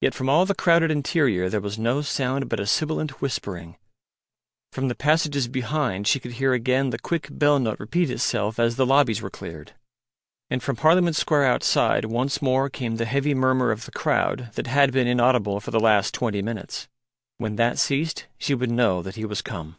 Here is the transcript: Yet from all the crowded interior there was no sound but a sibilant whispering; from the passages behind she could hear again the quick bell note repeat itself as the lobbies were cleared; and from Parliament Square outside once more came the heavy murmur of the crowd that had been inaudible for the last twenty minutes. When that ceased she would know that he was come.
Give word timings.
Yet 0.00 0.14
from 0.14 0.28
all 0.28 0.46
the 0.46 0.54
crowded 0.54 0.92
interior 0.92 1.48
there 1.48 1.60
was 1.60 1.80
no 1.80 2.00
sound 2.00 2.48
but 2.48 2.60
a 2.60 2.64
sibilant 2.64 3.20
whispering; 3.20 3.76
from 4.72 4.86
the 4.86 4.94
passages 4.94 5.48
behind 5.48 6.06
she 6.06 6.20
could 6.20 6.34
hear 6.34 6.52
again 6.52 6.90
the 6.90 6.96
quick 7.00 7.26
bell 7.32 7.58
note 7.58 7.80
repeat 7.80 8.08
itself 8.08 8.60
as 8.60 8.76
the 8.76 8.86
lobbies 8.86 9.20
were 9.20 9.30
cleared; 9.32 9.72
and 10.48 10.62
from 10.62 10.76
Parliament 10.76 11.16
Square 11.16 11.46
outside 11.46 12.04
once 12.04 12.40
more 12.40 12.70
came 12.70 12.98
the 12.98 13.04
heavy 13.04 13.34
murmur 13.34 13.72
of 13.72 13.84
the 13.84 13.90
crowd 13.90 14.50
that 14.54 14.68
had 14.68 14.92
been 14.92 15.08
inaudible 15.08 15.58
for 15.58 15.72
the 15.72 15.80
last 15.80 16.14
twenty 16.14 16.40
minutes. 16.40 16.86
When 17.38 17.56
that 17.56 17.80
ceased 17.80 18.28
she 18.38 18.54
would 18.54 18.70
know 18.70 19.02
that 19.02 19.16
he 19.16 19.24
was 19.24 19.42
come. 19.42 19.74